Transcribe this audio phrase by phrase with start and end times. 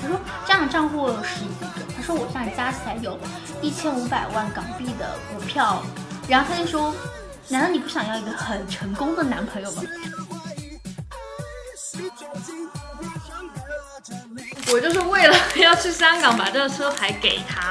[0.00, 3.18] 他说这样的账户有十几个，他说我这样加起来有
[3.60, 5.82] 一千五百万港币的股票。
[6.28, 6.94] 然后他就说，
[7.48, 9.82] 难道你不想要一个很成功的男朋友吗？
[14.72, 17.70] 我就是为了要去香港把这个车牌给他，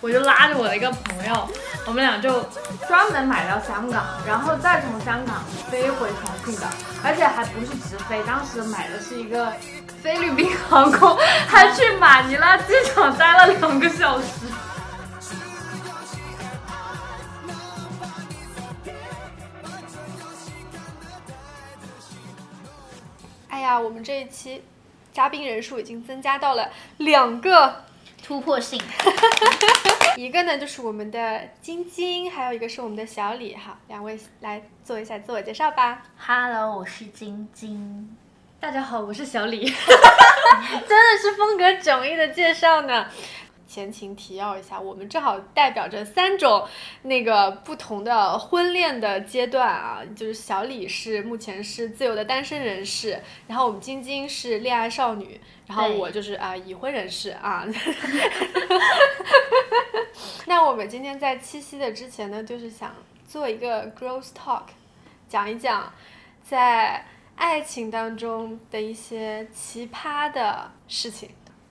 [0.00, 1.48] 我就拉着我的一个朋友，
[1.90, 2.48] 我们俩就
[2.86, 6.70] 专门买到香港，然后再从香港飞回重庆的，
[7.02, 9.52] 而且还不是直飞，当时买的是一个
[10.00, 14.26] 菲律宾航空，还去马尼拉机场待了两个小时。
[23.48, 24.62] 哎呀，我们这一期
[25.12, 27.82] 嘉宾人数已经增加到了两个，
[28.30, 28.80] 突破性。
[30.16, 33.56] 一个呢就是我们的晶晶，还有一个是我们的小李。
[33.56, 36.04] 哈，两位来做一下自我介绍吧。
[36.16, 38.16] Hello，我是晶晶。
[38.60, 39.64] 大家好，我是小李。
[39.66, 43.08] 真的是风格迥异的介绍呢。
[43.70, 46.66] 前情提要一下，我们正好代表着三种
[47.02, 57.64] 那个不同的婚恋的阶段啊，就是小李是目前是自由的单身人士，然后我们晶晶是恋爱少女，然后我就是啊、已婚人士啊。
[60.46, 62.92] 那我们今天在七夕的之前呢，就是想
[63.24, 64.64] 做一个 girls talk，
[65.28, 65.92] 讲一讲
[66.42, 67.06] 在
[67.36, 71.30] 爱情当中的一些奇葩的事情。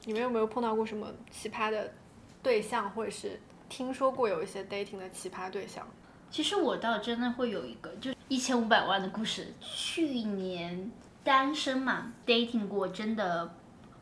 [0.10, 1.94] 你们有没有碰到过什么奇葩的
[2.42, 5.88] 对象，或者是听说过有一些 dating 的奇葩对象？
[6.32, 9.54] 其实我倒真的会有一个，就一千五百万的故事。
[9.62, 10.90] 去年
[11.24, 13.54] 单身嘛，dating 过，真的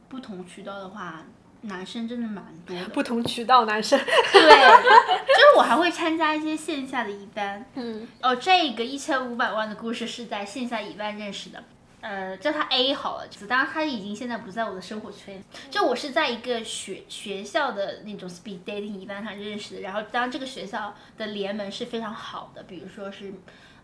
[0.08, 1.26] 不同渠道的话，
[1.64, 2.86] 男生真的蛮多的。
[2.94, 7.66] 不同渠道男生， 对，就是我还会参加一些线下的一班。
[7.74, 11.62] 嗯，哦，这个一千五百万的故事是在线下一班认识的。
[12.00, 15.44] 呃，叫他 A 好了，当然他已经现在不在我的生活圈。
[15.72, 23.34] 就我是在一个学学校的那种 speed dating 一般上认识的，然后当然这个学校的联盟是非常好的，比如说是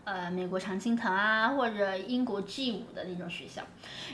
[0.04, 3.62] 呃美国常青藤啊，或者英国 G 五的那种学校。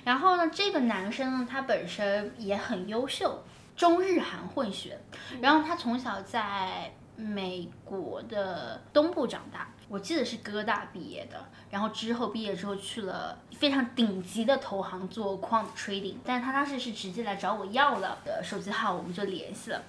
[0.03, 3.44] 然后呢，这个男生呢，他本身也很优秀，
[3.77, 4.99] 中日韩混血，
[5.43, 19.83] 然后他从小在美国的东部长大，我记得是哥大毕业的，然后之后毕业之后去了非常顶级的投行做 quant trading，但是他当时是直接来找我要了的手机号，我们就联系了。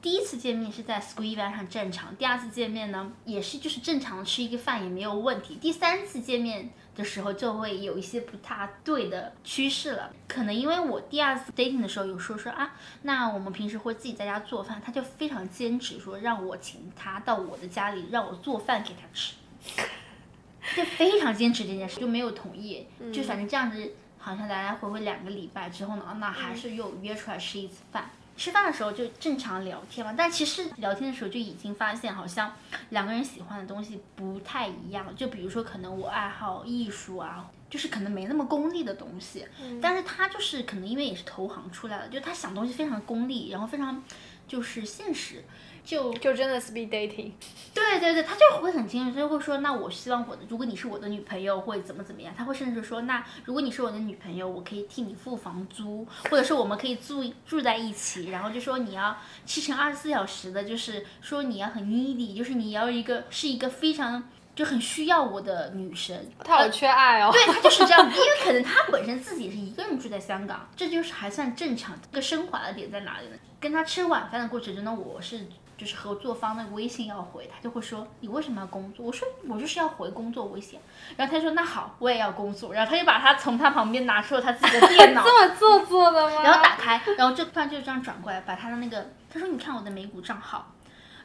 [0.00, 10.10] 第一次见面是在 Squee 班上正常，第二次见面呢也是就是正常吃一个饭也没有问题，第三次见面的时候就会有一些不大对的趋势了。
[10.26, 19.34] 可能因为我第二次 dating 的时候有说说啊，那我们平时会自己在家做饭，他就非常坚持说让我请他到我的家里让我做饭给他吃，
[20.76, 28.10] 就非常坚持这件事，就没有同意，就反正这样子好像来来回回两个礼拜之后呢，那还是又约出来吃一次饭。
[28.34, 32.50] 吃饭的时候就正常聊天嘛，但其实聊天的时候就已经发现，好像
[32.88, 35.14] 两个人喜欢的东西不太一样。
[35.14, 39.46] 就比如说，可能我爱好艺术啊，就是可能没那么功利的东西，
[39.82, 44.02] 但是他就是可能因为也是投行出来的，就他想东西非常功利，然后非常
[44.48, 45.44] 就是现实，
[45.84, 47.32] 就就真的 speed dating。
[47.74, 52.32] 对对对，他就会很清楚，他就会说，那我希望我的，如果你是我的女朋友，会怎么怎么样？
[52.36, 64.22] 他会甚至说，那如果你是我的女朋友，我可以替你付房租，或者是我们可以住住在一起，然后就说你要七乘二十四小时的，就是说你要很 needy，就是你要一个是一个非常
[64.54, 66.16] 就很需要我的女生。
[66.44, 67.30] 他好缺爱哦。
[67.32, 71.98] 对他就是这样，因为可能他本身自己是一个人住在香港，这就是还算正常。
[72.10, 73.36] 这个升华的点在哪里呢？
[73.58, 75.46] 跟他吃晚饭的过程中呢，我是
[75.82, 79.04] 就是合作方的微信要回，他就会说你为什么要工作？
[79.04, 80.78] 我说我就是要回工作微信。
[81.16, 82.72] 然后他说那好，我也要工作。
[82.72, 86.40] 然后他就把他从他旁边拿出了他自己的 电脑，这么做作的吗？
[86.44, 90.70] 然后打开，然后就突然就这样转过来，把他的那个他说你看我的美股账号。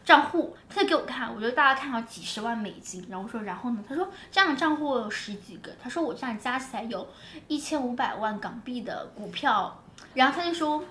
[0.04, 3.84] 账户，他就给我看，我就大概看到几十万美金，然后我说，然后呢？
[3.86, 7.06] 他说这样的账户有十几个，他说我这样加起来有
[7.50, 9.84] 一千五百万港币的股票，
[10.14, 10.82] 然后他就说，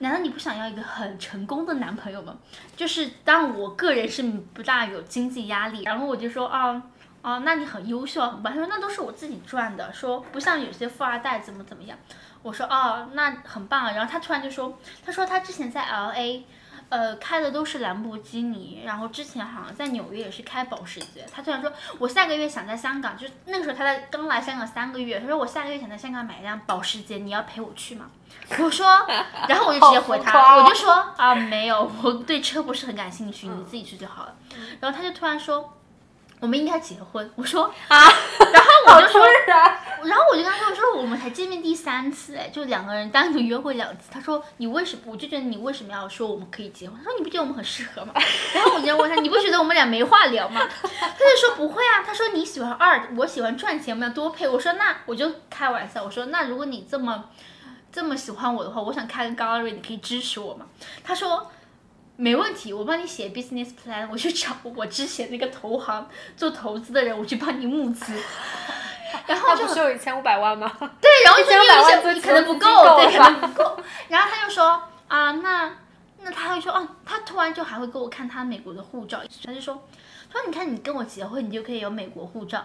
[0.00, 2.36] 难道你不想要一个很成功的男朋友吗？
[2.76, 6.82] 就是当我个人是不大有经济压力，然后我就说啊。
[7.22, 8.50] 哦，那你很优秀，很棒。
[8.50, 11.98] 他说那都是我自己赚的，说不像有些富二代怎么怎么样。
[12.40, 13.92] 我说哦，那很棒啊。
[13.92, 16.46] 然后他突然就说，他说他之前在 L A，
[16.90, 21.24] 呃，开的都是兰博基尼，然后之前好像在纽约也是开保时捷。
[21.32, 28.10] 他突然说，我下个月想在香港，就那个时候他在刚来香港三个月，他说我下个月想在香港买一辆保时捷，你要陪我去吗？
[28.58, 28.86] 我说，
[29.48, 34.34] 然后我就直接回他，我就说啊，没有，我对车不是很感兴趣，你自己去就好了。
[34.80, 35.76] 然后他就突然说。
[36.40, 37.30] 我们应该结婚。
[37.36, 37.96] 我说啊，
[38.52, 44.08] 然后我就说，然，然后我就跟他说，我说我们才见面第三次，哎，就两个人单独约会两次。
[44.10, 45.02] 他说你为什么？
[45.06, 46.98] 我就觉得你为什么要说我们可以结婚？
[46.98, 48.14] 他说你不觉得我们很适合吗？
[48.54, 50.60] 然后我就问他，你不觉得我们俩没话聊吗？
[50.82, 54.48] 他就说不会啊，他说你喜欢 art，我喜欢赚钱，我们要多配。
[54.48, 57.24] 我说那我就开玩笑，我说那如果你这么
[57.92, 60.66] 这么喜欢我的话，我想开个 gallery，你可以支持我吗？
[61.04, 61.50] 他说。
[62.20, 66.06] 没问题，我帮你写 business plan，我去找我之前那个投行
[66.36, 68.12] 做投资的人，我去帮你募资。
[69.26, 70.70] 然后就不是有一千五百万吗？
[71.00, 73.82] 对，然后就说你1500万可能不够，对，可能不够。
[74.08, 75.72] 然后他就说啊，那
[76.22, 79.82] 那他会说哦，他突然就还会给我看他美国的护照，他就说，
[80.30, 82.62] 他说你看你跟我结婚，你就可以有美国护照。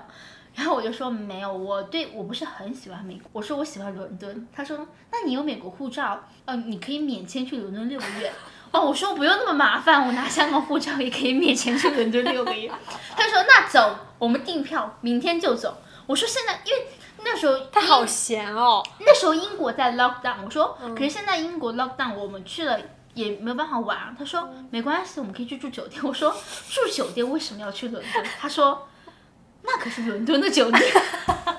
[0.54, 4.48] 然后我就说没有，我对我不是很喜欢美国，我说我喜欢伦敦。
[4.54, 8.34] 他说那你有美国护照，呃，你可以免签去伦敦六个月。
[8.76, 12.70] 哦，我说不用那么麻烦，我拿香港护照也可以免签去伦敦六个月。
[13.16, 15.78] 他说那走，我们订票，明天就走。
[16.06, 16.88] 我说现在因为
[17.24, 18.84] 那时候他好闲哦。
[19.00, 22.78] 那时候英国在 lockdown，我说可是现在英国 lockdown，我们去了
[23.14, 24.14] 也没有办法玩。
[24.20, 26.04] 他说没关系，我们可以去住酒店。
[26.04, 26.30] 我说
[26.70, 28.26] 住酒店为什么要去伦敦？
[28.38, 28.90] 他说
[29.64, 30.84] 那可是伦敦的酒店。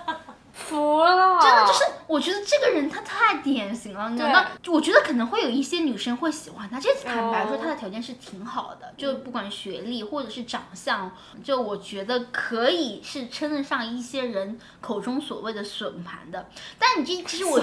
[0.67, 4.47] 服了，真的就是，我觉得这个人他太典型了，你知道吗？
[4.67, 11.11] 我觉得可能会有一些女生会喜欢他，这坦白说，他的条件是挺好的，就不管学历或者是长相，
[11.45, 16.49] 就我觉得可以是称得上一些人口中所谓的损盘的。
[16.79, 17.61] 但你这其实我，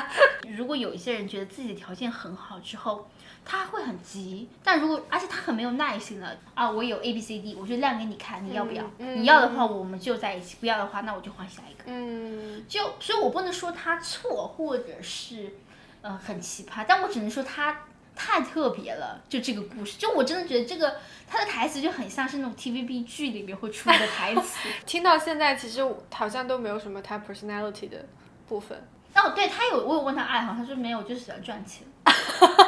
[0.56, 3.08] 如果有一些人觉得自己的条件很好之后。
[3.48, 8.84] 他会很急，但如果而且他很没有耐心的啊，我有 A B C D，我就亮给你看，你要不要？
[8.98, 11.84] 你要的话我们就在一起，不要的话那我就换下一个。
[11.86, 15.54] 嗯，就所以，我不能说他错，或者是
[16.02, 17.82] 呃很奇葩，但我只能说他
[18.16, 19.22] 太特别了。
[19.28, 20.96] 就这个故事，就我真的觉得这个
[21.28, 24.68] 他的台词就很像是那种 T V B 剧里面会出的台词。
[24.84, 28.04] 听到现在，其实好像都没有什么他 personality 的
[28.48, 28.76] 部分。
[29.14, 31.86] 哦，对他有，我有问他爱好，他说没有，就喜欢赚钱。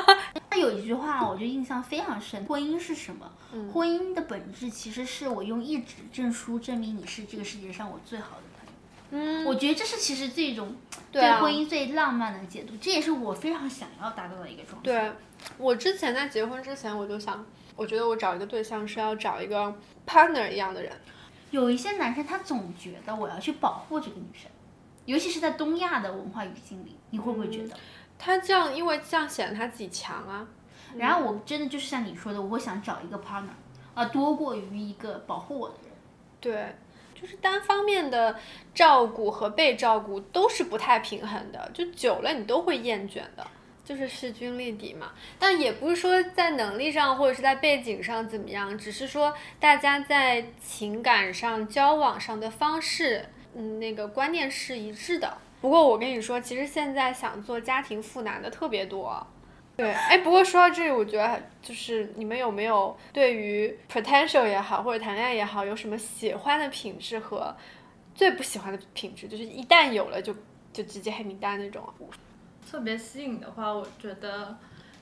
[0.58, 2.44] 他有一句话，我就印象非常深。
[2.44, 3.30] 婚姻是什么？
[3.72, 8.72] 婚姻的本质其实是我用一纸证书证明你是这个世界上我最好的朋友。
[9.10, 10.74] 嗯，我觉得这是其实这种
[11.12, 14.82] 对婚姻最浪漫的解读，这也是我非常想要达到的一个状态。
[14.82, 15.12] 对，
[15.58, 17.46] 我之前在结婚之前，我就想，
[17.76, 19.72] 我觉得我找一个对象是要找一个
[20.04, 20.92] partner 一样的人。
[21.52, 24.50] 有一些男生他总觉得我要去保护这个女生，
[25.06, 27.76] 尤其是在东亚的文化语境里，你会不会觉得？
[28.18, 30.46] 他这样，因为这样显得他自己强啊。
[30.96, 33.54] 然后我真的就是像你说的，我会想找一个 partner，
[33.94, 35.92] 啊，多过于一个保护我的人。
[36.40, 36.74] 对，
[37.20, 38.38] 就是单方面的
[38.74, 43.46] 照顾和被照顾都是不太平衡的，就久了你都会厌倦的，
[43.84, 45.12] 就是势均力敌嘛。
[45.38, 55.36] 但也不是说在能力上或者是在背景上怎么样，只是说大家在情感上交往上的方式，嗯，那个观念是一致的。
[55.60, 59.26] 不过我跟你说，其实现在想做家庭妇男的特别多。
[59.76, 67.56] 对，哎，不过说到这里，我觉得就是你们有没有对于 potential 也好，或者谈恋爱也好，有什么喜欢的品质和
[68.14, 69.28] 最不喜欢的品质？
[69.28, 70.34] 就是一旦有了就
[70.72, 71.82] 就直接黑名单那种。
[72.68, 74.56] 特别吸引的话，我觉得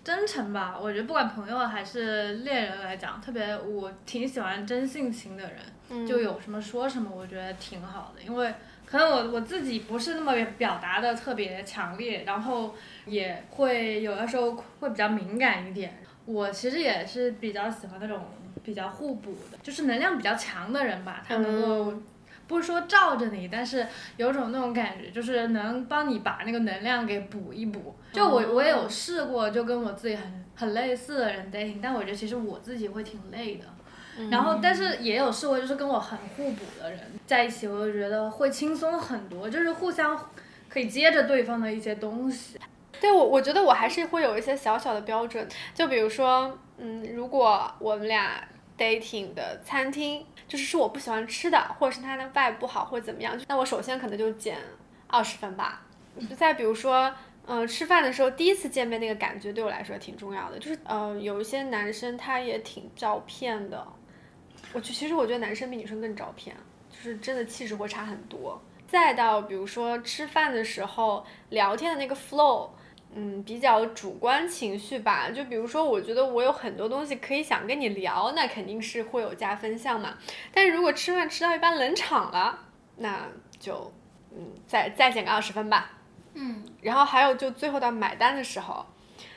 [0.04, 0.78] 真诚吧。
[0.78, 5.50] 我觉得不管朋友还是恋人来讲，特别我挺喜欢真性情的
[5.88, 8.54] 人，就有什么说什么，我觉得挺好的，因为。
[8.86, 12.74] 可能我我自己不是那么表达的特别强烈，然后
[13.04, 15.98] 也会有的时候会比较敏感一点。
[16.24, 18.20] 我其实也是比较喜欢那种
[18.64, 21.22] 比较互补的，就是能量比较强的人吧。
[21.26, 21.92] 他能够
[22.46, 27.94] 不是说罩着你，但是有种那种感觉，就是能帮你把那个能量给补一补。
[28.12, 33.64] 就我我也有试过，就跟我自己很很类似的人 dating，但我觉得其实我自己会挺累的。
[34.30, 40.18] 然后，但是也有试过，就是跟我很互补的人在一起，我就觉得会轻松很多，就是互相
[40.68, 42.58] 可以接着对方的一些东西。
[42.98, 48.42] 对我，我觉得我还是会有一些小小的标准，就比如说，嗯，如果我们俩
[48.78, 54.56] dating 的餐厅就是是我不喜欢吃的，或者是它的外不好，或者怎么样，那我首先可能就减
[55.08, 55.82] 二十分吧。
[56.34, 57.12] 再比如说，
[57.46, 63.86] 嗯，吃饭的时候第一次见面那个感觉对我来说挺重要的，就是呃，有一些男生他也挺照骗的。
[64.72, 66.54] 我其实我觉得男生比女生更照片，
[66.90, 68.60] 就是真的气质会差很多。
[68.86, 72.68] 再到比如说吃饭的时候聊天的那个 flow，
[73.14, 75.28] 嗯，比较主观情绪吧。
[75.30, 80.16] 就比如说，我觉得我有很多东西可以想跟你聊，那肯定是会有加分项嘛。
[80.52, 82.58] 但是如果吃饭吃到一半冷场了，
[82.96, 83.26] 那
[83.58, 83.92] 就
[84.30, 85.90] 嗯，再再减个二十分吧。
[86.34, 86.62] 嗯。
[86.82, 88.86] 然后还有就最后到买单的时候，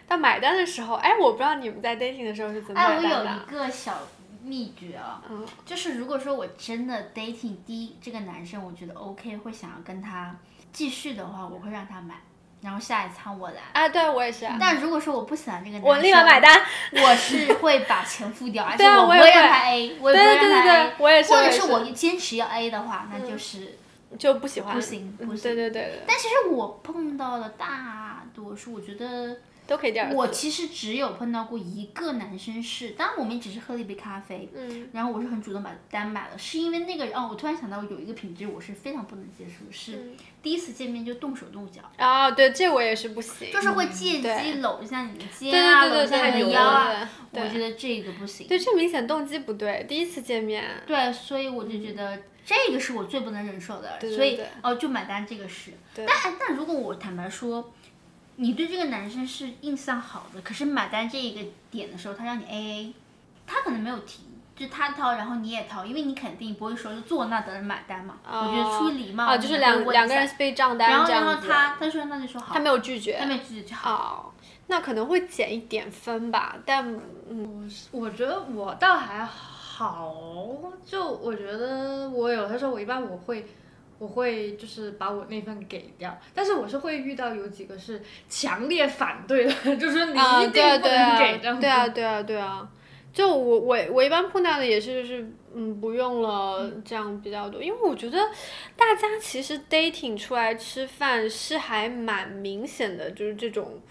[0.07, 3.09] 到买单的时候，哎，我不知道你们在 dating 的时候是怎么买单的。
[3.09, 3.97] 哎，我有一个小。
[4.43, 5.45] 秘诀啊，嗯。
[5.65, 10.35] 就是如果说我真的 dating 第一这个男生，我觉得 OK，会想要跟他
[10.71, 12.15] 继续的话，我会让他买，
[12.61, 13.61] 然后下一餐我来。
[13.73, 14.45] 啊，对我也是。
[14.45, 16.61] 啊，但如果说我不喜欢这个男生，我立马买单。
[16.93, 19.27] 我是会把钱付掉， 而且我不我也会。
[19.27, 23.77] 会让他 A，我也不会对对让他对我也是，或者是我坚持要 A 的话，那就是。
[24.17, 25.43] 就不喜欢，不行嗯不行。
[25.43, 29.37] 对对对对，但其实我碰到的大多数，我觉得
[29.69, 30.15] 都可以第二次。
[30.15, 48.47] 我其实只有碰到过一个男生是，当然我们只是喝了一杯咖啡，嗯然后我是很主动把单买了，是因为那个人哦，我突然想到有一个品质我是非常不能接受，是嗯第一次见面就动手动脚，啊，对，这我也是不行，就是会借机搂一下你的肩啊，搂一下你的腰啊，我觉得这个不行。
[48.47, 55.71] 对，这明显动机不对，第一次见面，对，所以我就觉得这个是我最不能忍受的，对对所以对哦，就买单这个是。
[55.93, 56.07] 但
[56.39, 57.73] 但如果我坦白说，
[58.41, 62.93] 你对这个男生是印象好的，可是买单这一个点的时候，他让你 A A，
[63.45, 64.23] 他可能没有提，
[64.55, 68.15] 就他掏，然后你也掏，因为你肯定不会说就坐那等人买单嘛。
[68.23, 73.91] 我觉得出于礼貌啊，就是两两个人背账单然后然后他他说那就说好，他没有拒绝，他没有拒绝就好。
[73.91, 74.31] 哦，
[74.67, 76.97] 那可能会减一点分吧，但
[77.29, 80.15] 嗯，我觉得我倒还好，
[80.85, 83.45] 就我觉得我有的时候我一般我会。
[83.99, 91.61] 我会就是把我那份给掉，但是我是会遇到有几个是强烈反对的， 就是你啊，一定不能给这样子。
[91.61, 92.67] 对啊对啊对啊，
[93.11, 98.17] 就我我我一般碰到的也是就是嗯不用了这样比较多，因为我觉得
[98.77, 103.81] 大家其实 dating 出来吃饭是还蛮明显的，就是这种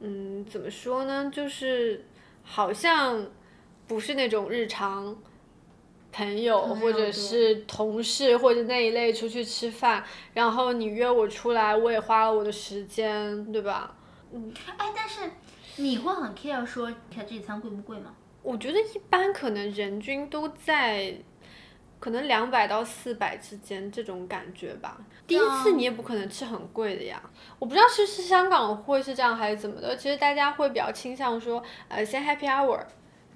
[0.00, 2.06] 嗯怎么说呢，就是
[2.42, 3.26] 好像
[3.86, 5.14] 不是那种日常。
[6.16, 13.94] 朋友或者是同事或者那一类出去吃饭，然后你约我出来，我也花了我的时间，对吧？
[14.32, 15.30] 嗯哎，但是
[15.76, 18.14] 你会很 care 说，看这一餐贵不贵吗？
[18.42, 21.14] 我觉得一般可能人均都在
[22.00, 24.98] 可能两百到四百之间这种感觉吧。
[25.26, 27.20] 第一次你也不可能吃很贵的呀。
[27.58, 32.80] 我不知道是是香港会是这样还是怎么的，其实大家会比较倾向说，呃，先 happy hour。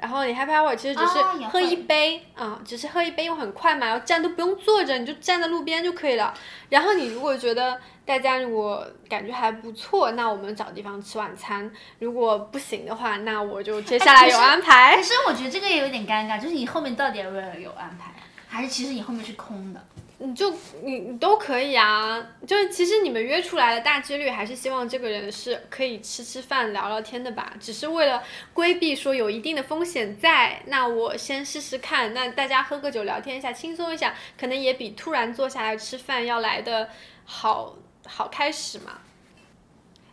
[0.00, 6.32] 然后你 happy hour 其实只是喝一杯啊、只是喝一杯，又很快嘛，然后站都不用坐着，你就站在路边就可以了。
[6.70, 11.70] 然后你如果觉得大家如果感觉还不错，那我们找地方吃晚餐。
[11.98, 14.96] 如果不行的话，那我就接下来有安排。
[14.98, 18.12] 可是我觉得这个也有点尴尬，就是你后面到底要不要有安排，
[18.48, 19.84] 还是其实你后面是空的？
[20.22, 20.50] 你就
[20.82, 28.22] 你你都可以啊，就是其实你们约出来的大几率还是希望这个人是可以吃吃饭聊聊天的吧，只是为了
[28.52, 36.90] 规避说有一定的风险在，那我先试试看，那大家喝个酒聊天一下，轻松一下，可能也比突然坐下来吃饭要来的
[37.24, 39.00] 好好开始嘛。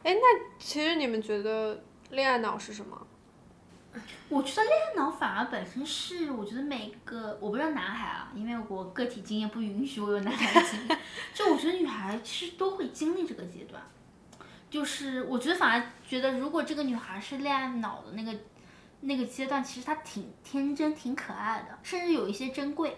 [0.03, 3.06] 哎，那其实你们觉得恋爱脑是什么？
[4.29, 10.99] 我觉得恋爱脑反而本身是，我觉得每个我不知道男孩啊，因为我个体经验不允许我有男孩的经验，
[11.33, 13.81] 就我觉得女孩其实都会经历这个阶段。
[14.69, 18.37] 就是我觉得反而觉得，如果这个女孩是恋爱脑的那个
[18.99, 22.97] 那个阶段，其实她挺天真、挺可爱的，甚至有一些珍贵。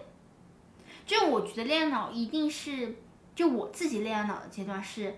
[1.06, 2.96] 就我觉得恋爱脑一定是，
[3.36, 5.16] 就我自己恋爱脑的阶段是，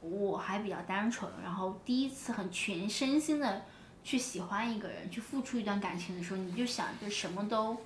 [0.00, 3.62] 我还比较单纯，然后第一次很全身心的
[4.02, 7.76] 去喜欢一个人，去付出一段感情的时候，你就想着什么都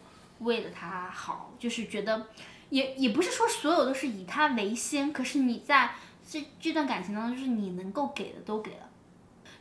[0.40, 2.26] 为了他好，就是觉得
[2.70, 5.94] 也也不是说所有都是以他为先，可是你在
[6.28, 8.88] 这这段感情当中，就是你能够给的都给了。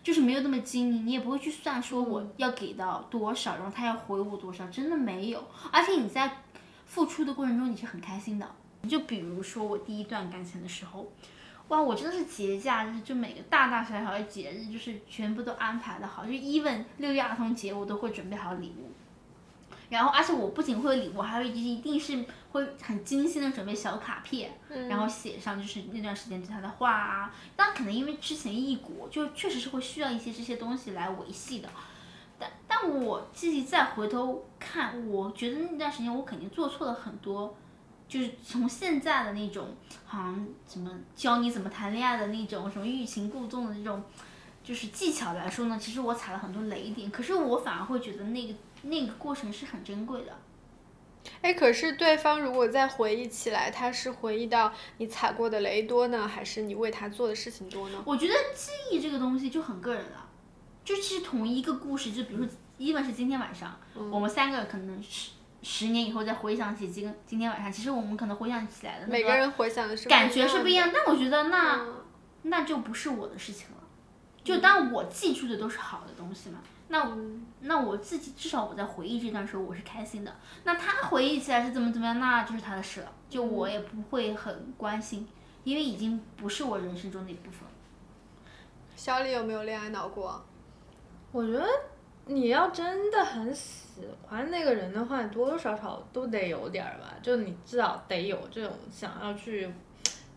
[0.01, 5.41] 就是没有那么精明，你也不会去算说我要给到多少，然后他要回我多少，真的没有。
[5.72, 6.39] 而且你在
[6.86, 8.55] 付出的过程中，你是很开心的。
[8.89, 11.10] 就比如说我第一段感情的时候，
[11.73, 18.91] 哇，我真的是节假日，就每个大大小小的节日，就是全部都安排的好，就 even 六一儿童节我都会准备好礼物。
[19.89, 24.51] 然后，而且我不仅会有礼物，还有一定是会很精心的准备小卡片，
[24.87, 27.33] 然后写上就是那段时间对他的话啊。
[27.55, 31.69] 当然，可能因为之前异国，就确实是会需要一些这些东西来维系的。
[32.37, 37.55] 但但我自己再回头看，我觉得那段时间我肯定做错了很多，
[38.13, 44.03] 就是从现在的那种好像什么教你怎么谈恋爱的那种什么欲擒故纵的那种，
[44.63, 47.10] 就是技巧来说呢，其实我踩了很多雷点。
[47.10, 48.53] 可是我反而会觉得那个
[48.84, 50.38] 那个过程是很珍贵的。
[51.41, 58.00] 哎，可是对方如果再回忆起来，他是回忆到你踩过的雷多呢，还是你为他做的事情多呢？
[58.05, 60.29] 我觉得记忆这个东西就很个人了，
[60.86, 63.75] 就其实同一个故事，就比如说，even 是今天晚上，
[64.12, 65.32] 我们三个可能十
[65.63, 71.96] 十年以后再回想起今今天晚上，其实我们可能回想起来的那每个人回想的是感觉是不一样样，但我觉得那、嗯
[72.46, 73.77] 那就不是我的事情了。
[74.43, 77.15] 就当我记住的都是好的东西嘛，那
[77.62, 80.36] 那我自己至少我在回忆这段时候我是开心的。
[80.65, 85.25] 那他回忆起来是怎么怎么样，那就是他的事了，就我也不会很关心，
[85.63, 87.62] 因为已经不是我人生中的一部分。
[88.98, 90.43] 小李有没有恋爱脑过？
[91.32, 91.65] 我觉得
[92.25, 99.69] 你要真的很喜欢那个人的话，多多少少都得有点儿吧，就你至少得有这种想要去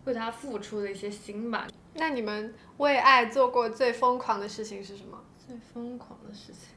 [0.05, 1.67] 为他付出的一些心吧。
[1.95, 5.19] 那你们为爱做过最疯狂的事情是什么？
[5.47, 6.71] 最疯狂的事情，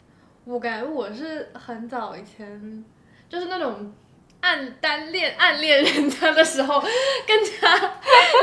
[0.45, 2.85] 我感觉我是很早以前，
[3.27, 3.91] 就是那种
[4.41, 7.75] 暗单恋暗恋人家的时候，更加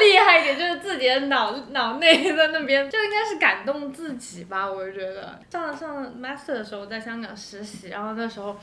[0.01, 5.39] 厉害一点，就是自己的脑脑内在那边，就应该是感动自己吧，我觉得。
[5.51, 8.57] 上上 master 的时候在香港实习，然后那时候。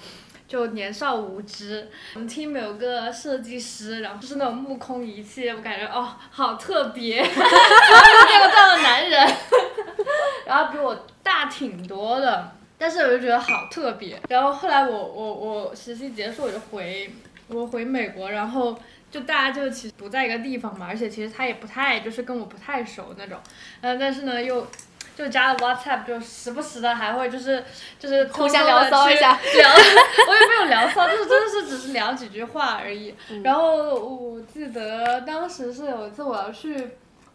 [0.45, 9.35] 就年少无知，我们 team 有个设计师，然后就是那种目空一切，我感觉哦，好特别， 没有见过这样的男人，
[10.45, 12.51] 然后比我大挺多的，
[12.83, 14.19] 但是我就觉得好特别。
[14.27, 17.09] 然后后来我我我实习结束我就回
[17.47, 18.77] 我回美国，然后
[19.09, 23.39] 就大家就其实不在一个地方嘛，而且其实他也不太就是跟我不太熟那种，
[23.79, 24.67] 嗯，但是呢又。
[25.15, 27.63] 就加了 WhatsApp，就时不时的还会就是
[27.99, 29.69] 就是互相聊骚一下，聊，
[30.27, 33.13] 我也没有聊骚，就是真的是只是聊几句话而已。
[33.43, 36.75] 然后我记得当时是有一次我要去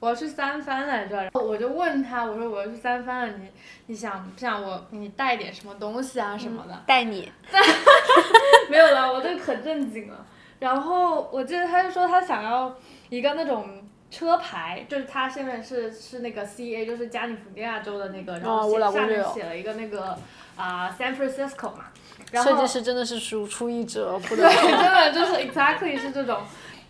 [0.01, 3.49] 我要去三藩来着，然后我就问他，我说我要去三藩了，你
[3.87, 6.83] 你想不想我给你带点什么东西啊什么的？
[6.87, 7.31] 带你？
[8.71, 10.27] 没有了，我这可正经了。
[10.59, 12.75] 然后我记得他就说他想要
[13.09, 13.85] 一个那种。
[14.11, 20.19] 车牌就是他现在是是那个 C A，就是加利福尼亚州的那个，然后下面写了一个那个
[20.57, 21.85] 啊 San Francisco 嘛。
[22.43, 26.41] 设计师真的是输出一折，对，真的就是 exactly 是这种。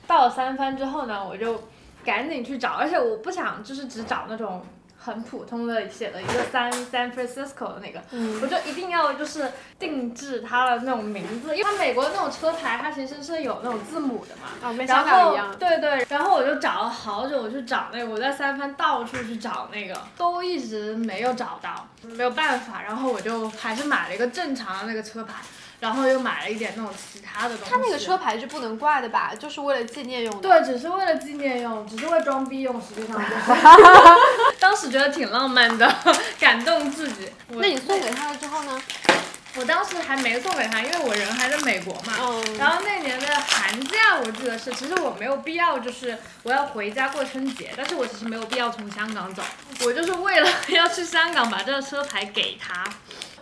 [0.06, 1.60] 到了三番之后呢，我就
[2.08, 4.64] 赶紧去找，而且我不想就是只找那种。
[5.00, 8.02] 很普通的写了一个 San San Francisco 的那个，
[8.42, 14.48] 我就一定要就是定制它的那种名字，因为它美国的那种车牌，它其实是有那种字母的嘛。
[14.60, 15.56] 哦，跟香港一样。
[15.56, 25.34] 对对，然后我就找了好久，我去找那个，我在三藩到处去找那个，都一直没有找到，没有办法，然后我就还是买了一个正常的那个车牌。
[25.80, 27.70] 然后又买了一点那种其他的东西。
[27.70, 29.32] 他那个车牌是不能挂的吧？
[29.38, 30.40] 就是为了纪念用的。
[30.40, 33.22] 对，只是为了纪念用，只是为装逼用，实际上。
[34.58, 35.96] 当时觉得挺浪漫的，
[36.40, 37.30] 感动自己。
[37.48, 38.82] 那你送给他了之后呢？
[39.54, 42.12] 我当时还没送给他，因为我人还在美国嘛。
[42.20, 42.56] 嗯。
[42.58, 49.42] 然后那年的寒假，我记得是，其实我没有必要，就是我要回家过春节，但是我其实没有必要从香港走，
[49.84, 52.84] 我就是为了要去香港把这个车牌给他，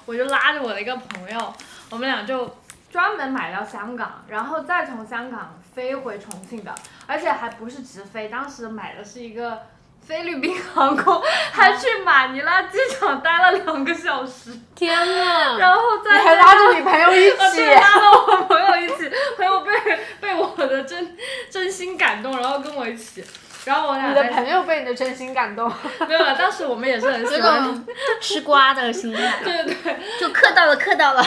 [0.06, 1.52] 我就拉着我的一个朋友。
[1.90, 2.56] 我们俩就
[2.90, 6.74] 专门买到香港，然后再从香港飞回重庆的，
[7.06, 9.62] 而且还不是直飞，当时买的是一个
[10.00, 11.22] 菲律宾航空，
[11.52, 14.50] 还去马尼拉机场待了两个小时。
[14.74, 15.56] 天呐！
[15.58, 19.72] 然后再还拉着女朋友一起， 拉着我朋友一起，朋友被
[20.20, 21.16] 被我的真
[21.50, 23.24] 真心感动，然后跟我一起。
[23.66, 25.68] 然后我俩你的朋友被你的真心感动，
[26.08, 26.36] 没有了。
[26.36, 27.84] 当时我们也是很喜欢
[28.20, 31.22] 吃瓜的心态，对对对，就磕到了磕到了。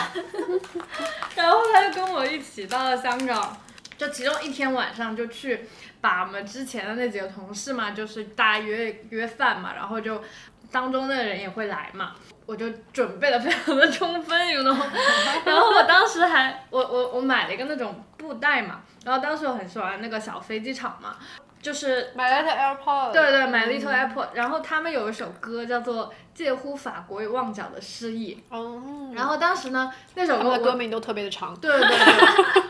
[1.35, 3.57] 然后他就跟我一起到了香港，
[3.97, 5.67] 就其中一天晚上就去
[5.99, 10.23] 把我们之前的那几个同事嘛，就是大家约约饭嘛，然后就
[10.71, 12.13] 当中的人也会来嘛，
[12.45, 14.77] 我就准备的非常的充分，you know。
[15.43, 21.17] 然后我当时还我我我买了一个那种布袋嘛，然后当时我很喜欢那个小飞机场嘛。
[21.61, 28.81] 就是买了 AirPod，对对，买了一套 AirPods，、然后他们有一首歌叫做介乎法国与旺角的诗意》，哦，
[29.13, 31.89] 然后当时呢，那首歌的歌名都特别的长，对对对，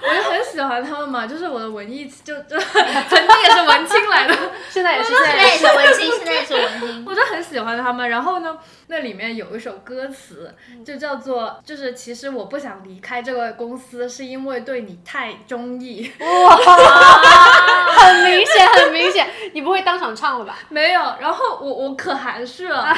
[0.09, 4.35] 我就很喜欢他们嘛，就是我的文艺，就就 曾经也是文青来的，
[4.71, 10.51] 现在也是，现在也是文青，现在也是文青，我就很喜欢他们，然后呢，那里面有一首歌词，
[10.83, 18.67] 就叫做，就是其实我不想离开这个公司，是因为对你太中意， 哇，很明显。
[18.79, 20.57] 很明显，你不会当场唱了吧？
[20.69, 22.95] 没有，然后我我可含蓄了，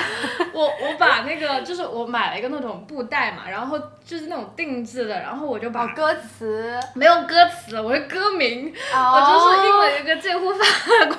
[0.54, 10.66] 我我我把那个就是我买了一个那种布袋嘛，然后就是那种定制的，然后我就把歌词没有歌词，我是歌名，我就是印了一个介乎法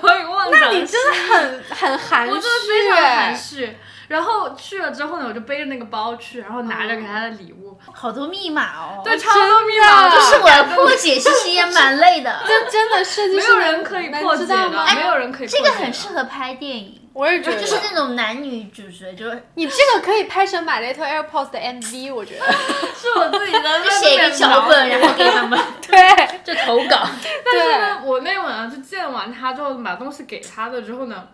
[0.01, 3.77] 国语忘那你真的很很含蓄，我真的非常含蓄。
[4.09, 15.47] 然后去了之后呢，我就背着那个包去，然后拿着给他的礼物，好多密码哦，对，超多密码，就是我 破解其实也蛮累的， 就真的设计师没有人可以破解的，没有人可以。
[15.47, 22.47] 这个很适合拍电影，我也觉得，就是那种男女主角，就是 你这个可以拍成买 Little AirPods 的 MV，我觉得
[22.97, 27.07] 是我自己的，写一个脚本，然后给他们， 对，就投稿。
[27.45, 31.29] 但是呢，我那晚上就见完他之后，把东西给他的之后呢，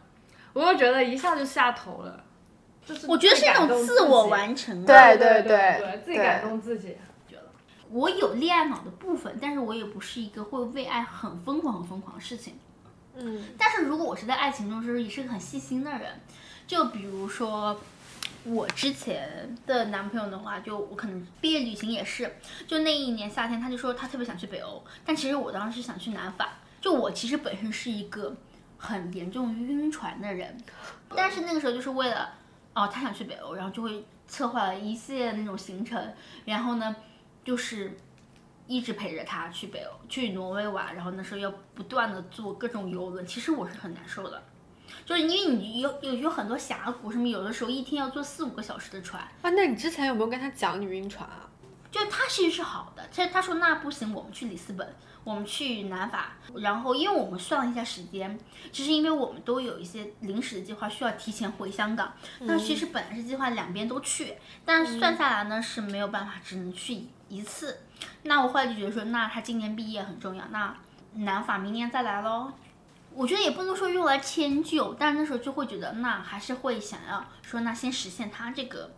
[0.53, 2.25] 我又觉得一下就下头了。
[2.85, 4.85] 就是我觉得是一种自我完成。
[4.85, 6.97] 对对对对，自己感动自己。
[7.91, 12.59] 我有恋爱脑的部分，但是我也不是一个会为爱很疯狂、很疯狂的事情。
[13.19, 16.21] 嗯但是如果我是在爱情中，就是也是个很细心的人，
[16.67, 17.81] 就比如说
[18.45, 26.53] 我之前的男朋友的话，就我可能毕业旅行也是，就那一年夏天，他就说他特别想去北欧，但其实我当时想去南法。
[26.81, 28.37] 就我其实本身是一个
[28.79, 30.57] 很严重晕船的人，
[31.09, 32.33] 但是那个时候就是为了
[32.73, 36.95] 哦他想去北欧，然后就会策划了一系列那种行程，然后呢
[37.45, 37.97] 就是
[38.69, 44.41] 一直陪着他去北欧，去挪威玩，然后那时候要不断的坐各种游轮，其实我是很难受的，
[45.05, 51.49] 就是因为你有有有很多峡谷什么，有的时候一天要坐四五个小时的船，啊，那你之前有没有跟他讲你晕船啊？
[51.91, 58.39] 就他其实是好的，他他说那不行，我们去里斯本，我们去南法，然后因为我们算了一下时间，
[58.71, 67.81] 其实因为我们都有一些临时的计划需要提前回香港，那其实本来是计划两边都去，但是算下来呢是没有办法，只能去一次。
[68.25, 70.77] 那我后来就觉得说，那他今年毕业很重要，那
[71.15, 72.53] 南法明年再来喽。
[73.15, 78.93] 我觉得也不能说用来迁就，但那时候就会觉得，那还是会想要说，那先实现他这个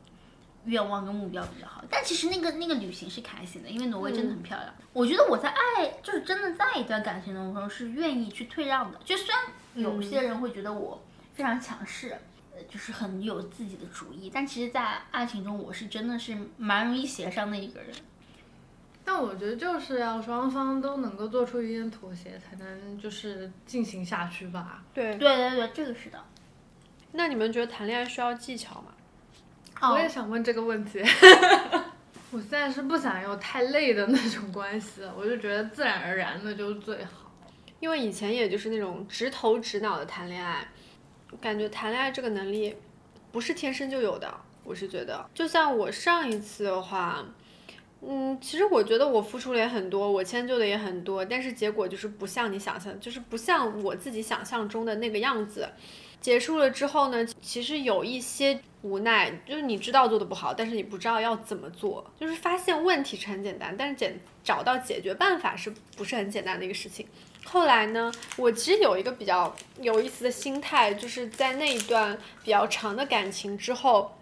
[0.65, 1.85] 愿望跟目标比较好。
[1.91, 4.73] 但其实那个那个旅行是开心的，因为挪威真的很漂亮。
[4.93, 8.99] 我觉得我在爱，就是真的在一段感情当中是愿意去退让的。
[9.05, 9.45] 就虽然
[9.75, 11.03] 有些人会觉得我
[11.35, 12.17] 非常强势，
[12.55, 17.91] 呃，就是很有自己的主意，但其实，在爱情中，我是真的是蛮容易协商的一个人。
[19.03, 24.85] 但我觉得就是要双方都能够做出一点妥协，才能就是进行下去吧。
[24.93, 26.23] 对，对对对，这个是的。
[27.13, 28.93] 那你们觉得谈恋爱需要技巧吗？
[29.81, 31.01] 哦我也想问这个问题。
[32.33, 37.33] 我现在是不想有太累的那种关系，我就觉得自然而然的就是最好。
[37.81, 40.69] 因为以前也就是那种直头直脑的谈恋爱，
[41.41, 42.77] 感觉谈恋爱这个能力
[43.33, 44.33] 不是天生就有的。
[44.63, 47.25] 我是觉得，就像我上一次的话，
[48.03, 55.69] 嗯，其实我觉得我付出了也很多，我迁就的也很多，但是结果就是不像你想象，就是不像我自己想象中的那个样子。
[56.21, 62.11] 结束了之后呢，其实有一些无奈，就是你知道做的不好，但是你不知道要怎么做。
[62.19, 67.07] 就是发现问题是很简单，但是简找到解决办法是不是很简单的一个事情。
[67.45, 74.17] 后来呢，我其实有一个比较有意思的心态，就是在那一段比较长的感情之后，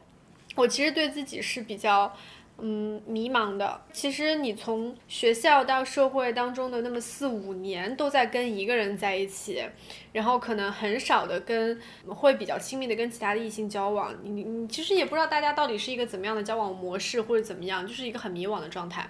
[0.54, 2.14] 我其实对自己是比较。
[2.60, 3.80] 嗯，迷茫的。
[3.92, 9.64] 其实你从学校到社会当中的那么四五年，都在跟一个人在一起，
[10.12, 14.12] 然后可能很少的跟会比较亲密的跟其他的异性交往。
[14.24, 19.08] 你你其实也不知道大家到底是一个怎么样的交往模式或者怎么样，就是一个很迷惘的状态。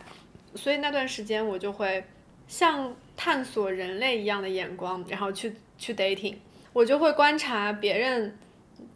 [0.54, 2.04] 所以那段时间我就会
[2.46, 6.34] 像探索人类一样的眼光，然后去去 dating，
[6.74, 8.36] 我就会观察别人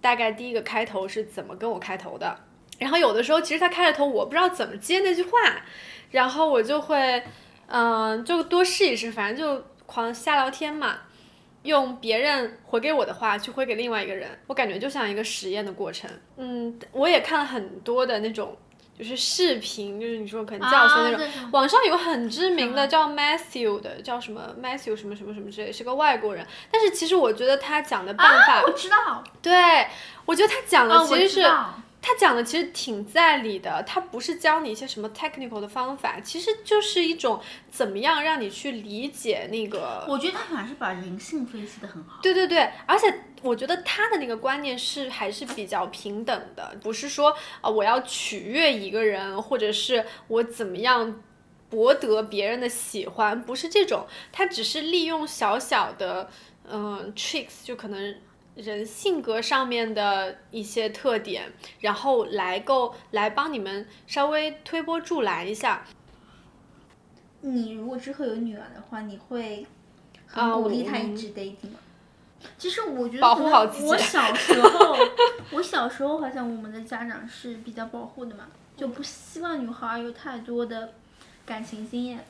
[0.02, 2.38] 大概第一个开头是怎么跟我开头的。
[2.82, 5.30] 然后有的时候，其实他开了头，我不知道怎么接那句话，
[6.10, 7.22] 然后我就会，
[7.68, 10.98] 嗯、就多试一试，反正就狂瞎聊天嘛，
[11.62, 16.10] 用别人回给我的话去回给另外一个人，我感觉就像一个实验的过程。
[16.36, 18.56] 嗯，我也看了很多的那种，
[18.98, 29.86] 就是视频，就是你说可能教学那种，啊网上有很知名的叫 Matthew 的，叫什么 Matthew 什么什么什么之类，是个外国人，但是其实我觉得他讲的办法，啊，我知道，对
[30.26, 31.50] 我觉得他讲的其实是。
[32.04, 40.04] 他讲的其实挺在理的，他不是教你一些什么 technical 的方法，其实就是一种怎么样让你去理解那个。
[40.08, 42.18] 我觉得他反而是把人性分析的很好。
[42.20, 51.22] 对对对，而且我觉得他的那个观念是还是比较平等的，不是说啊、我要取悦一个人，或者是我怎么样
[51.70, 56.28] 博得别人的喜欢，不是这种，他只是利用小小的
[56.68, 58.16] 嗯、tricks，就可能。
[58.54, 65.84] 人性格上面的一些特点，然后来够来帮你们稍微推波助澜一下。
[67.40, 69.66] 你如果之后有女儿的话，你会
[70.32, 71.78] 鼓励她一直 dating 吗？
[72.58, 74.96] 其实我觉得保护好自己我小时候，
[75.52, 80.92] 我小时候好像我们的家长是比较保护的嘛，就不希望女孩儿有太多的
[81.46, 82.24] 感情经验。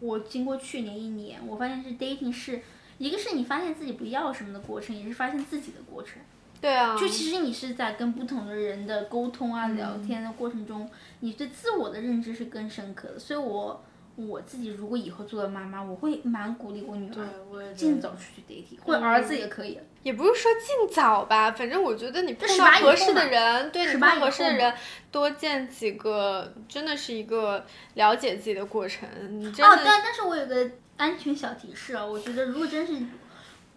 [0.00, 2.60] 我经过去年一年，我发现是 dating 是
[3.02, 6.22] 一个是你发现自己不要什么的过程，也是发现自己的过程。
[6.60, 10.88] 对啊，就其实你是在跟不同的人的沟通啊、聊天的过程中，
[11.18, 13.18] 你对自我的认知是更深刻的。
[13.18, 13.84] 所以我
[14.14, 19.80] 我自己如果以后做了妈妈，我会蛮鼓励我女儿我尽早出去 dating，或者儿子也可以。
[20.04, 24.74] 也不是说尽早吧，反正我觉得你碰到18以后合适的人，对你碰18到合适的人，
[25.10, 29.08] 多见几个，真的是一个了解自己的过程。
[29.28, 32.94] 你真哦，的，但但是我有个安全小提示啊，我觉得如果真是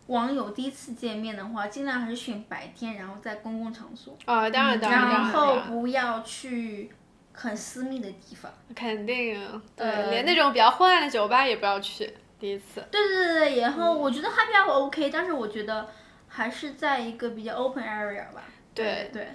[0.08, 6.92] 网友第一次见面的话，尽量还是选白天，然后在公共场所，啊，当然当然当然然后不要去
[7.34, 8.52] 很私密的地方。
[8.76, 12.14] 肯定，对，呃连那种比较昏暗的酒吧也不要去。
[12.38, 15.90] 第一次，对对对对，然后我觉得 happy hour OK，但是我觉得
[16.28, 18.44] 还是在一个比较 open area 吧。
[18.74, 19.30] 对对。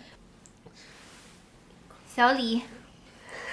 [2.06, 2.60] 小李，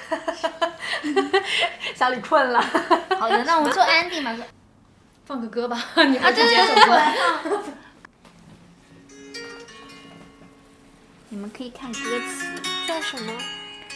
[1.96, 2.62] 小李困了。
[3.20, 4.36] 好的，那我们做 Andy 嘛。
[5.26, 6.96] 放个歌吧， 你啊，们直接对对对，我首歌。
[6.96, 7.64] 来放。
[11.30, 12.46] 你们可以看歌词，
[12.88, 13.34] 叫什么《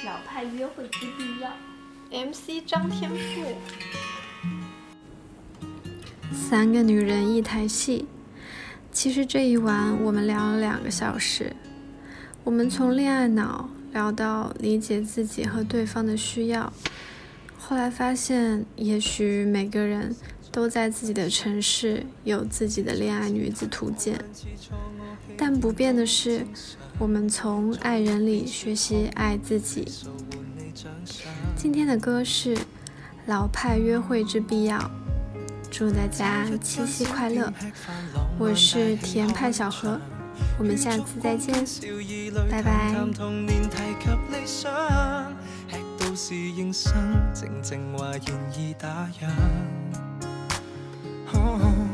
[0.06, 1.50] 老派约会之必要》。
[2.12, 3.56] ？MC 张天赋。
[6.34, 8.06] 三个女人一台戏。
[8.92, 11.56] 其实这一晚我们聊了两个小时，
[12.44, 16.72] 我们从恋爱脑聊到理解自己和对方的需要。
[17.58, 20.16] 后来发现，也许每个人
[20.52, 24.20] 都在自己的城市有自己的恋爱女子图鉴，
[25.38, 26.46] 但不变的是，
[26.98, 29.88] 我们从爱人里学习爱自己。
[31.56, 32.56] 今天的歌是
[33.28, 34.78] 《老派约会之必要》。
[35.70, 37.52] 祝大家七夕快乐！
[38.38, 39.98] 我是甜派小何，
[40.62, 41.56] 我们下次再见，
[42.52, 42.94] 拜拜。
[42.94, 44.72] 談童年提及理想，
[45.68, 46.94] 吃到是應生，
[47.34, 49.26] 靜靜話現已打烊。
[51.34, 51.88] 哦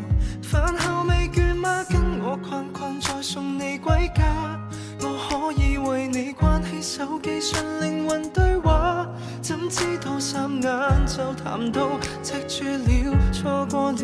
[0.43, 1.85] 飯後未倦嗎？
[1.85, 4.59] 跟我困困再送你歸家。
[4.99, 9.07] 我可以為你關起手機，純靈魂對話。
[9.41, 13.97] 怎知道霎眼就談到赤柱了，錯過了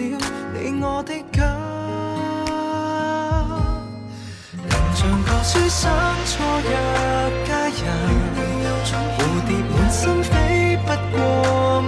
[0.54, 1.63] 你我的家。
[4.96, 5.92] 像个书生
[6.28, 6.72] 錯約
[7.48, 7.82] 佳人，
[9.18, 11.18] 蝴蝶满心飞，不过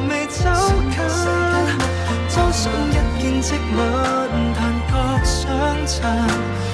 [0.10, 0.42] 未走
[0.90, 0.98] 近。
[2.30, 3.80] 裝上一見即吻，
[4.56, 4.92] 但觉
[5.24, 5.38] 相
[5.86, 5.94] 衬。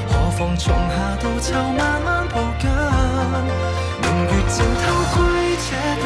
[0.07, 2.63] 何妨从夏到秋慢慢抱紧？
[4.01, 5.15] 明月正偷窥
[5.57, 5.69] 这
[6.01, 6.05] 对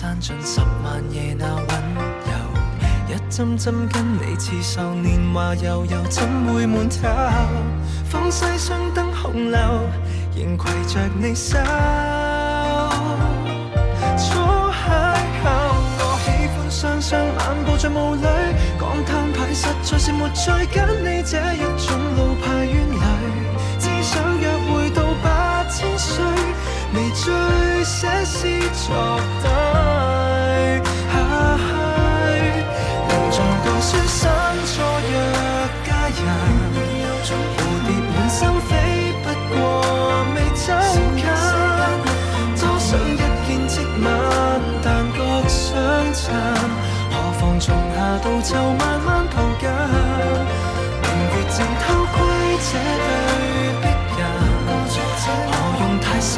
[0.00, 1.74] 散盡十萬夜那溫
[2.24, 2.32] 柔，
[3.06, 7.06] 一針針跟你刺绣年華悠悠，怎會悶透？
[8.08, 9.58] 放西雙燈紅樓，
[10.34, 11.58] 仍攜着你手。
[14.16, 14.40] 初
[14.72, 14.72] 邂
[15.44, 15.44] 逅，
[16.00, 18.24] 我喜歡雙雙漫步在霧裏，
[18.80, 22.72] 講攤牌實在是沒再跟你這一種老派冤
[48.22, 49.64] 從夏到秋慢慢抱緊？
[51.02, 52.18] 明月正偷窥
[52.60, 52.70] 这
[53.06, 53.08] 对
[53.80, 53.84] 璧
[54.18, 54.22] 人，
[55.50, 56.32] 何用太心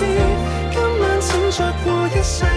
[0.00, 2.49] 今晚请着我一世